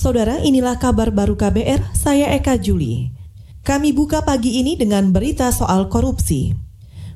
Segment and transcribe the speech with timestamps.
[0.00, 3.12] Saudara, inilah kabar baru KBR, saya Eka Juli.
[3.60, 6.56] Kami buka pagi ini dengan berita soal korupsi.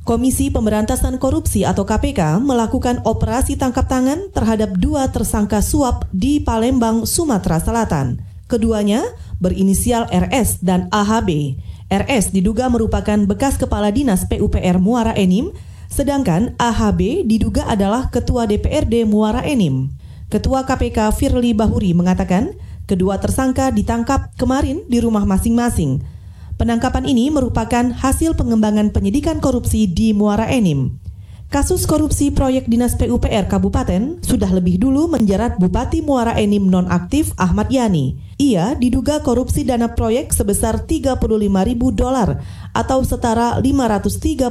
[0.04, 7.08] Komisi Pemberantasan Korupsi atau KPK melakukan operasi tangkap tangan terhadap dua tersangka suap di Palembang,
[7.08, 8.20] Sumatera Selatan.
[8.52, 9.00] Keduanya
[9.40, 11.56] berinisial RS dan AHB.
[11.88, 15.56] RS diduga merupakan bekas kepala dinas PUPR Muara Enim,
[15.88, 19.88] sedangkan AHB diduga adalah ketua DPRD Muara Enim.
[20.28, 26.04] Ketua KPK Firly Bahuri mengatakan, kedua tersangka ditangkap kemarin di rumah masing-masing.
[26.54, 31.02] Penangkapan ini merupakan hasil pengembangan penyidikan korupsi di Muara Enim.
[31.54, 37.70] Kasus korupsi proyek Dinas PUPR Kabupaten sudah lebih dulu menjerat Bupati Muara Enim nonaktif Ahmad
[37.70, 38.18] Yani.
[38.42, 41.14] Ia diduga korupsi dana proyek sebesar 35
[41.62, 42.42] ribu dolar
[42.74, 44.50] atau setara 537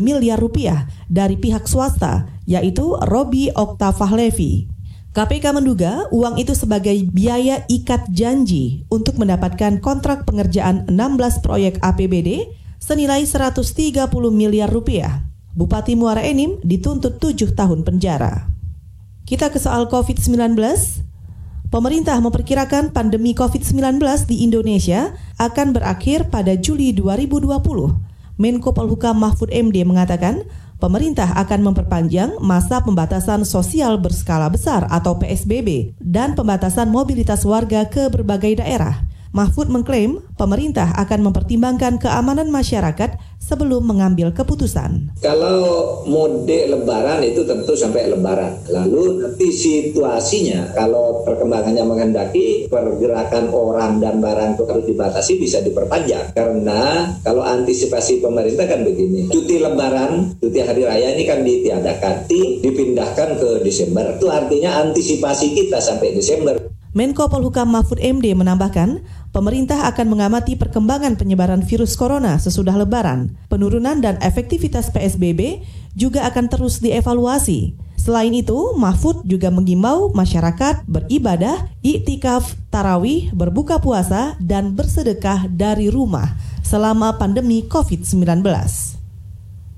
[0.00, 4.77] miliar rupiah dari pihak swasta, yaitu Robi Oktavahlevi.
[5.18, 12.46] KPK menduga uang itu sebagai biaya ikat janji untuk mendapatkan kontrak pengerjaan 16 proyek APBD
[12.78, 13.66] senilai 130
[14.30, 15.26] miliar rupiah.
[15.58, 18.46] Bupati Muara Enim dituntut 7 tahun penjara.
[19.26, 20.54] Kita ke soal COVID-19.
[21.66, 23.98] Pemerintah memperkirakan pandemi COVID-19
[24.30, 28.07] di Indonesia akan berakhir pada Juli 2020.
[28.38, 30.46] Menko Polhukam Mahfud MD mengatakan
[30.78, 38.06] pemerintah akan memperpanjang masa pembatasan sosial berskala besar atau PSBB dan pembatasan mobilitas warga ke
[38.06, 39.07] berbagai daerah.
[39.32, 45.14] Mahfud mengklaim pemerintah akan mempertimbangkan keamanan masyarakat sebelum mengambil keputusan.
[45.24, 48.60] Kalau mudik lebaran itu tentu sampai lebaran.
[48.68, 56.36] Lalu nanti situasinya kalau perkembangannya menghendaki pergerakan orang dan barang itu harus dibatasi bisa diperpanjang.
[56.36, 59.32] Karena kalau antisipasi pemerintah kan begini.
[59.32, 62.28] Cuti lebaran, cuti hari raya ini kan ditiadakan,
[62.60, 64.12] dipindahkan ke Desember.
[64.20, 66.67] Itu artinya antisipasi kita sampai Desember.
[66.98, 73.38] Menko Polhukam Mahfud MD menambahkan, pemerintah akan mengamati perkembangan penyebaran virus corona sesudah lebaran.
[73.46, 75.62] Penurunan dan efektivitas PSBB
[75.94, 77.78] juga akan terus dievaluasi.
[77.94, 86.34] Selain itu, Mahfud juga mengimbau masyarakat beribadah, iktikaf, tarawih, berbuka puasa, dan bersedekah dari rumah
[86.66, 88.42] selama pandemi COVID-19.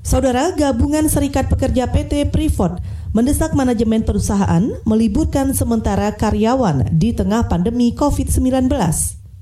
[0.00, 7.90] Saudara Gabungan Serikat Pekerja PT Freeport mendesak manajemen perusahaan meliburkan sementara karyawan di tengah pandemi
[7.94, 8.70] COVID-19.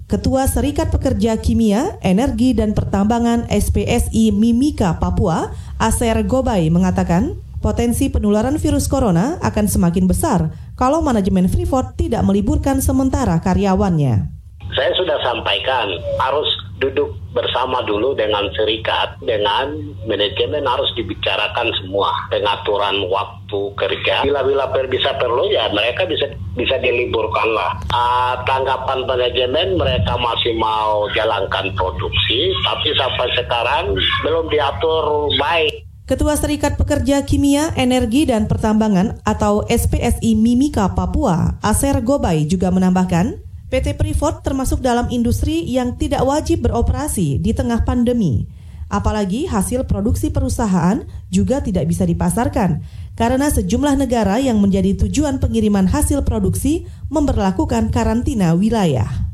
[0.08, 8.56] Ketua Serikat Pekerja Kimia, Energi dan Pertambangan SPSI Mimika Papua, Aser Gobay mengatakan, potensi penularan
[8.56, 10.48] virus corona akan semakin besar
[10.80, 14.32] kalau manajemen Freeport tidak meliburkan sementara karyawannya.
[14.72, 19.74] Saya sudah sampaikan harus duduk bersama dulu dengan serikat, dengan
[20.06, 24.24] manajemen harus dibicarakan semua pengaturan waktu kerja.
[24.24, 27.72] Bila-bila per, bisa perlu ya mereka bisa bisa diliburkan lah.
[27.92, 33.84] Uh, tanggapan manajemen mereka masih mau jalankan produksi, tapi sampai sekarang
[34.26, 35.88] belum diatur baik.
[36.08, 43.47] Ketua Serikat Pekerja Kimia, Energi dan Pertambangan atau SPSI Mimika Papua, Aser Gobay juga menambahkan,
[43.68, 48.48] PT Freeport termasuk dalam industri yang tidak wajib beroperasi di tengah pandemi.
[48.88, 52.80] Apalagi hasil produksi perusahaan juga tidak bisa dipasarkan
[53.20, 59.28] karena sejumlah negara yang menjadi tujuan pengiriman hasil produksi memperlakukan karantina wilayah.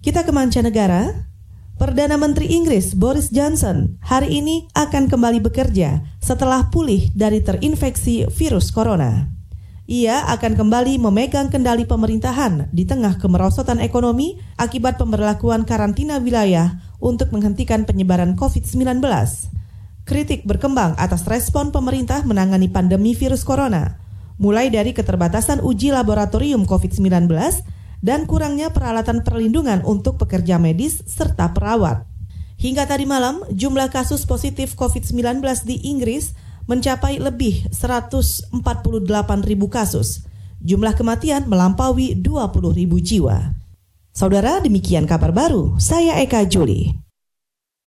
[0.00, 1.28] Kita ke mancanegara.
[1.78, 8.74] Perdana Menteri Inggris Boris Johnson hari ini akan kembali bekerja setelah pulih dari terinfeksi virus
[8.74, 9.37] corona.
[9.88, 17.32] Ia akan kembali memegang kendali pemerintahan di tengah kemerosotan ekonomi akibat pemberlakuan karantina wilayah untuk
[17.32, 19.00] menghentikan penyebaran COVID-19.
[20.04, 23.96] Kritik berkembang atas respon pemerintah menangani pandemi virus corona,
[24.36, 27.24] mulai dari keterbatasan uji laboratorium COVID-19
[28.04, 32.04] dan kurangnya peralatan perlindungan untuk pekerja medis serta perawat.
[32.60, 36.36] Hingga tadi malam, jumlah kasus positif COVID-19 di Inggris
[36.68, 38.52] mencapai lebih 148
[39.42, 40.28] ribu kasus.
[40.60, 43.56] Jumlah kematian melampaui 20 ribu jiwa.
[44.12, 45.80] Saudara, demikian kabar baru.
[45.80, 47.07] Saya Eka Juli.